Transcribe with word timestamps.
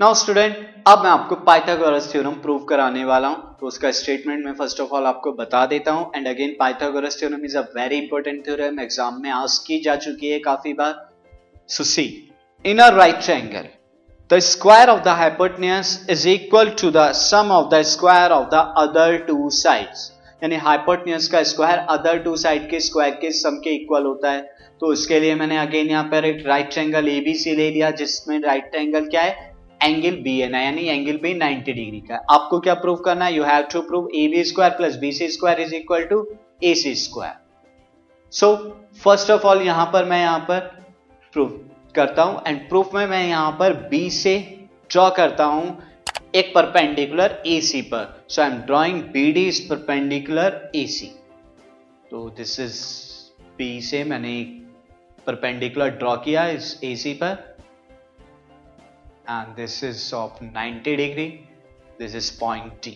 Now 0.00 0.14
student 0.14 0.56
अब 0.86 1.02
मैं 1.02 1.10
आपको 1.10 1.34
पाइथागोरस 1.44 2.10
थ्योरम 2.12 2.32
प्रूव 2.40 2.64
कराने 2.70 3.04
वाला 3.04 3.28
हूँ। 3.28 3.56
तो 3.60 3.66
उसका 3.66 3.90
स्टेटमेंट 3.90 4.44
मैं 4.44 4.52
फ़र्स्ट 4.54 4.80
ऑफ़ 4.80 4.90
ऑल 4.94 5.04
आपको 5.06 5.30
बता 5.32 5.64
देता 5.66 5.92
हूँ। 5.92 6.10
And 6.16 6.26
again 6.28 6.54
Pythagoras 6.58 7.18
theorem 7.20 7.44
is 7.44 7.56
a 7.58 7.60
very 7.76 7.96
important 7.96 8.44
theorem 8.46 8.80
exam 8.80 9.20
में 9.22 9.30
आज 9.32 9.56
की 9.66 9.78
जा 9.84 9.94
चुकी 9.96 10.30
है 10.30 10.38
काफ़ी 10.40 10.72
बार। 10.72 10.92
So 11.68 11.84
see 11.84 12.04
in 12.64 12.78
a 12.78 12.88
right 12.96 13.22
triangle 13.24 13.68
the 14.30 14.38
square 14.48 14.90
of 14.90 15.02
the 15.04 15.16
hypotenuse 15.20 15.96
is 16.10 16.28
equal 16.28 16.70
to 16.82 16.90
the 16.90 17.10
sum 17.14 17.52
of 17.52 17.74
the 17.74 17.82
square 17.92 18.32
of 18.32 18.48
the 18.50 18.62
other 18.78 19.16
two 19.26 19.48
sides 19.60 20.10
यानी 20.42 20.56
hypotenuse 20.66 21.26
का 21.28 21.42
square 21.44 21.78
other 21.90 22.22
two 22.22 22.36
side 22.38 22.68
के 22.70 22.80
स्क्वायर 22.82 23.14
के 23.20 23.32
सम 23.34 23.56
के 23.64 23.74
equal 23.74 24.04
होता 24.04 24.30
है। 24.30 24.54
तो 24.80 24.86
उसके 24.92 25.18
लिए 25.20 25.34
मैंने 25.34 25.56
अगेन 25.58 25.90
यहाँ 25.90 26.04
पर 26.04 26.24
एक 26.24 26.46
राइट 26.46 26.70
ट्रायंगल 26.72 27.08
एबीसी 27.08 27.54
ले 27.56 27.70
लिया, 27.70 27.90
जिसमें 27.92 28.40
राइट 28.40 28.70
ट्रायंगल 28.70 29.06
क्या 29.08 29.22
है? 29.22 29.45
एंगल 29.80 30.16
बी 30.22 30.38
है 30.38 30.48
ना, 30.48 30.60
यानी 30.60 30.86
एंगल 30.88 31.16
बी 31.22 31.34
90 31.34 31.72
डिग्री 31.74 32.00
का। 32.00 32.20
आपको 32.30 32.60
क्या 32.60 32.74
प्रूव 32.76 32.96
करना 33.04 33.24
है? 33.24 33.34
You 33.34 33.44
have 33.44 33.64
to 33.72 33.80
prove 33.82 34.08
A 34.14 34.26
B 34.28 34.44
square 34.44 34.72
plus 34.76 34.96
B 34.98 35.12
C 35.12 35.28
square 35.30 35.60
is 35.60 35.74
equal 35.74 36.04
to 36.04 36.26
A 36.64 36.74
C 36.74 36.94
square 36.96 37.34
so 38.32 38.54
first 39.02 39.30
of 39.30 39.46
all 39.46 39.62
यहाँ 39.62 39.86
पर 39.92 40.04
मैं 40.04 40.20
यहाँ 40.20 40.38
पर 40.48 40.60
प्रूव 41.34 41.48
करता 41.94 42.22
हूँ 42.22 42.40
एंड 42.46 42.68
प्रूफ 42.68 42.94
में 42.94 43.06
मैं 43.06 43.26
यहाँ 43.26 43.50
पर 43.58 43.72
बी 43.90 44.08
से 44.12 44.38
ड्रॉ 44.90 45.08
करता 45.16 45.44
हूँ 45.44 45.78
एक 46.34 46.52
परपेंडिकुलर 46.54 47.42
ए 47.46 47.60
सी 47.62 47.80
पर। 47.82 48.24
So 48.28 48.42
I 48.42 48.50
am 48.50 48.56
drawing 48.62 49.02
B 49.12 49.30
D 49.32 49.46
is 49.48 49.68
perpendicular 49.68 50.70
A 50.76 50.86
C 50.88 51.06
तो 52.10 52.28
दिस 52.36 52.58
इज़ 52.60 52.80
बी 53.58 53.80
से 53.82 54.02
मैंने 54.04 54.40
परपेंडिकुलर 55.26 55.90
ड्रॉ 55.98 56.16
किया 56.16 56.46
इस 56.48 56.78
ए 56.84 56.94
सी 56.96 57.12
पर। 57.22 57.55
And 59.28 59.56
this 59.56 59.82
is 59.82 60.12
of 60.12 60.40
90 60.42 60.96
degree. 60.96 61.46
This 61.98 62.14
is 62.14 62.30
point 62.30 62.80
D 62.82 62.92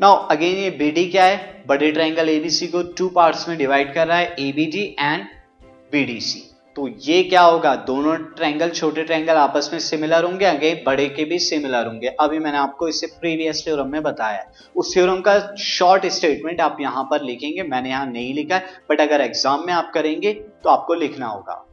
now 0.00 0.12
again 0.28 0.56
ये 0.56 0.70
BD 0.78 1.10
क्या 1.10 1.24
है? 1.24 1.64
बड़े 1.68 1.90
ट्रायंगल 1.92 2.28
ABC 2.28 2.70
को 2.72 2.82
टू 2.98 3.08
पार्ट्स 3.14 3.48
में 3.48 3.56
डिवाइड 3.58 3.94
कर 3.94 4.06
रहा 4.06 4.18
है 4.18 4.36
ABD 4.36 4.76
एंड 4.98 5.26
BDC 5.94 6.46
तो 6.76 6.86
ये 7.02 7.22
क्या 7.24 7.40
होगा? 7.42 7.74
दोनों 7.86 8.16
ट्रायंगल 8.16 8.70
छोटे 8.70 9.04
ट्रायंगल 9.04 9.36
आपस 9.36 9.70
में 9.72 9.78
सिमिलर 9.80 10.24
होंगे 10.24 10.46
आगे 10.46 10.74
बड़े 10.86 11.08
के 11.08 11.24
भी 11.24 11.38
सिमिलर 11.38 11.86
होंगे। 11.86 12.08
अभी 12.20 12.38
मैंने 12.38 12.58
आपको 12.58 12.88
इससे 12.88 13.06
प्रीवियस 13.20 13.64
थ्योरम 13.64 13.88
में 13.92 14.02
बताया 14.02 14.44
उस 14.76 14.92
थ्योरम 14.94 15.20
का 15.20 15.38
शॉर्ट 15.60 16.06
स्टेटमेंट 16.16 16.60
आप 16.60 16.76
यहाँ 16.80 17.04
पर 17.10 17.22
लिखेंगे। 17.22 17.62
मैंने 17.62 17.90
यहाँ 17.90 18.06
नहीं 18.06 18.34
लिखा 18.34 18.56
है 18.56 18.82
बट 18.90 19.00
अगर 19.00 19.20
एग्ज़ाम 19.20 19.66
में 19.66 19.72
आप 19.72 19.90
करेंगे 19.94 20.32
तो 20.32 20.70
आपको 20.70 20.94
लिखना 20.94 21.26
होगा। 21.26 21.64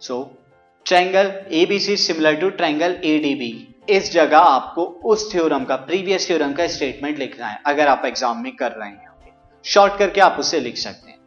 So 0.00 0.14
so, 0.14 0.47
triangle 0.88 1.32
A B C 1.54 1.96
similar 1.98 2.34
to 2.34 2.48
triangle 2.50 2.94
A D B 3.06 3.52
इस 3.88 4.10
जगह 4.12 4.38
आपको 4.38 4.84
उस 5.04 5.30
थ्योरम 5.32 5.64
का 5.64 5.76
प्रीवियस 5.78 6.26
थ्योरम 6.26 6.52
का 6.52 6.66
स्टेटमेंट 6.68 7.18
लिखना 7.18 7.46
है, 7.46 7.58
अगर 7.66 7.88
आप 7.88 8.02
एग्ज़ाम 8.06 8.42
में 8.42 8.54
कर 8.56 8.72
रहे 8.72 8.88
हैं। 8.88 9.32
शॉर्ट 9.64 9.98
करके 9.98 10.20
आप 10.20 10.36
उसे 10.40 10.60
लिख 10.60 10.76
सकते 10.78 11.10
हैं। 11.10 11.18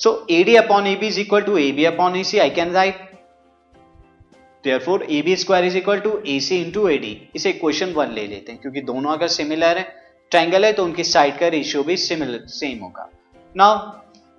So 0.00 0.26
A D 0.30 0.56
upon 0.56 0.86
A 0.86 0.94
B 0.96 1.06
is 1.06 1.20
equal 1.20 1.42
to 1.42 1.56
A 1.58 1.70
B 1.72 1.84
upon 1.84 2.16
A 2.16 2.24
C 2.24 2.38
I 2.38 2.50
can 2.50 2.72
write 2.72 3.08
A 4.64 5.22
B 5.22 5.36
square 5.36 5.64
is 5.64 5.76
equal 5.76 6.00
to 6.00 6.18
A 6.26 6.40
C 6.40 6.56
into 6.58 6.88
A 6.88 6.96
D 6.98 7.16
इसे 7.36 7.52
क्वेश्चन 7.54 7.92
वन 7.92 8.12
ले 8.12 8.26
लेते 8.26 8.52
हैं, 8.52 8.60
क्योंकि 8.60 8.80
दोनों 8.82 9.12
अगर 9.12 9.28
सिमिलर 9.30 9.78
है 9.78 9.84
triangle 10.32 10.64
है 10.64 10.72
तो 10.72 10.84
उनकी 10.84 11.04
साइड 11.06 11.38
का 11.38 11.48
रेशियो 11.50 11.82
भी 11.82 11.96
सिमिलर 11.98 12.46
सेम 12.50 12.78
होगा। 12.78 13.08
Now 13.54 13.78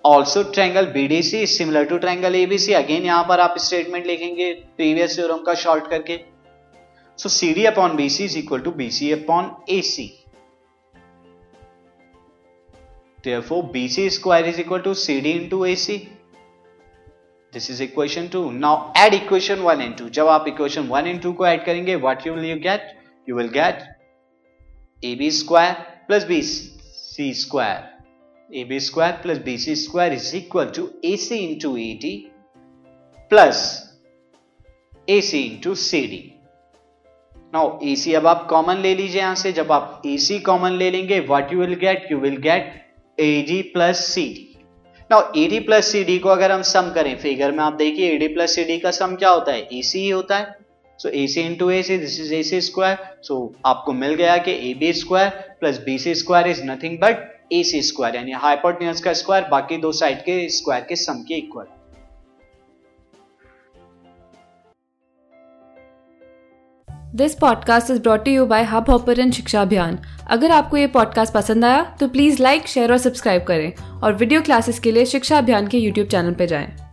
also 0.06 0.44
triangle 0.44 0.86
B 0.92 1.08
D 1.08 1.22
C 1.24 1.46
similar 1.48 1.86
to 1.86 1.98
triangle 1.98 2.36
A 2.36 2.46
B 2.46 2.58
C 2.58 2.74
again 2.74 3.04
यहाँ 3.06 3.24
पर 3.30 3.40
आप 3.40 3.56
स्टेटमेंट 3.60 4.06
लिखेंगे 4.08 4.54
प्रीवियस 4.78 5.18
थ्योरम 5.18 5.44
का 5.44 5.53
शॉर्ट 5.64 5.90
करके। 5.90 6.20
So 7.20 7.30
C 7.30 7.53
D 7.53 7.66
upon 7.66 7.96
B 7.96 8.09
C 8.09 8.24
is 8.25 8.38
equal 8.38 8.59
to 8.59 8.72
B 8.72 8.90
C 8.92 9.12
upon 9.12 9.52
A 9.70 9.81
C 9.81 10.08
B 13.28 13.88
C 13.90 14.09
square 14.09 14.48
is 14.48 14.59
equal 14.62 14.80
to 14.80 14.94
C 14.96 15.20
D 15.22 15.31
into 15.31 15.64
A 15.66 15.75
C 15.75 15.98
this 17.54 17.70
is 17.72 17.84
equation 17.84 18.28
two 18.28 18.50
now 18.52 18.92
add 18.98 19.14
equation 19.14 19.59
one 19.62 19.81
in 19.81 19.94
two 19.94 20.09
जब 20.09 20.28
आप 20.28 20.48
equation 20.48 20.88
one 20.88 21.08
in 21.08 21.20
two 21.20 21.34
को 21.34 21.46
add 21.46 21.64
करेंगे 21.66 21.96
what 22.08 22.28
you 22.28 22.34
will 22.34 22.46
you 22.46 22.56
get 22.59 22.92
you 23.28 23.36
will 23.38 23.50
get 23.59 23.84
A 25.04 25.16
B 25.16 25.31
square 25.31 25.74
plus 26.08 26.28
B 26.28 26.42
C 26.42 27.34
square 27.34 27.91
ab 28.59 28.72
square 28.72 29.13
plus 29.25 29.38
bc 29.38 29.75
square 29.81 30.13
is 30.13 30.25
equal 30.35 30.69
to 30.78 30.84
ac 31.06 31.35
into 31.38 31.69
ad 31.78 32.06
plus 33.31 33.59
ac 35.09 35.34
into 35.34 35.75
cd. 35.84 36.17
Now 37.53 37.79
AC 37.84 38.16
अब 38.16 38.28
आप 38.28 38.47
common 38.50 38.75
ले 38.75 38.95
लीजिए 38.95 39.22
यहाँ 39.22 39.35
से। 39.35 39.51
जब 39.51 39.72
आप 39.72 40.03
AC 40.03 40.41
common 40.41 40.72
ले 40.72 40.91
लेंगे 40.91 41.19
what 41.19 41.53
you 41.53 41.59
will 41.59 41.73
get 41.73 42.07
you 42.12 42.17
will 42.17 42.38
get 42.38 42.88
AD 43.19 43.63
plus 43.63 44.16
CD. 44.16 44.35
Now 45.12 45.31
AD 45.33 45.66
plus 45.66 45.95
CD 45.95 46.19
को 46.19 46.29
अगर 46.29 46.51
हम 46.51 46.62
सम 46.62 46.91
करें 46.95 47.18
फिगर 47.18 47.51
में 47.51 47.59
आप 47.59 47.73
देखिए, 47.73 48.19
AD 48.19 48.33
प्लस 48.33 48.59
CD 48.59 48.81
का 48.81 48.91
सम 48.91 49.16
क्या 49.16 49.29
होता 49.29 49.51
है? 49.51 49.69
AC 49.69 49.95
ही 49.95 50.09
होता 50.09 50.38
है। 50.38 50.62
So 50.97 51.09
A 51.09 51.28
C 51.28 51.41
into 51.41 51.69
A 51.69 51.83
C 51.83 51.97
this 51.97 52.19
is 52.19 52.33
A 52.33 52.44
C 52.44 52.62
square 52.62 52.97
so 53.22 53.56
आपको 53.66 53.94
मिल 53.94 54.13
गया 54.13 54.38
कि 54.38 54.72
A 54.72 54.73
B 54.73 54.94
square 54.94 55.29
plus 55.29 55.81
B 55.85 55.97
C 56.00 56.16
square 56.16 56.47
is 56.47 56.63
nothing 56.63 56.97
but 56.97 57.31
A 57.51 57.63
C 57.63 57.81
square 57.81 58.16
यानी 58.16 58.31
हाइपोटेन्यूज 58.41 59.01
का 59.01 59.13
स्क्वायर 59.13 59.47
बाकी 59.51 59.78
दो 59.78 59.91
साइड 59.91 60.19
के 60.22 60.47
स्क्वायर 60.50 60.84
के 60.89 60.95
सम 60.95 61.23
के 61.28 61.35
equal 61.35 61.66
this 67.16 67.34
podcast 67.35 67.89
is 67.91 68.00
brought 68.01 68.28
you 68.28 68.45
by 68.45 68.63
Hubhopper 68.89 69.19
and 69.19 69.34
Shiksha 69.34 69.62
Abhiyan 69.62 69.97
अगर 70.28 70.51
आपको 70.51 70.78
ये 70.78 70.88
पॉडकास्ट 70.88 71.34
पसंद 71.34 71.66
आया 71.66 71.84
तो 72.00 72.07
प्लीज़ 72.07 72.41
लाइक 72.44 72.67
शेयर 72.67 72.91
और 72.91 72.97
सब्सक्राइब 72.97 73.44
करें 73.44 73.72
और 74.03 74.13
वीडियो 74.13 74.41
क्लासेस 74.41 74.79
के 74.79 74.91
लिए 74.91 75.06
शिक्षा 75.06 75.38
अभियान 75.38 75.68
के 75.68 75.78
यूट्यूब 75.78 76.07
चैनल 76.07 76.33
पर 76.33 76.45
जाएँ। 76.45 76.91